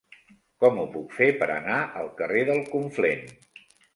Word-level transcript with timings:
Com 0.63 0.79
ho 0.83 0.85
puc 0.93 1.11
fer 1.17 1.27
per 1.43 1.49
anar 1.57 1.77
al 2.01 2.09
carrer 2.21 2.43
del 2.49 2.65
Conflent? 2.73 3.25